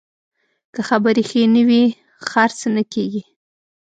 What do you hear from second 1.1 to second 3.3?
ښې نه وي، خرڅ نه کېږي.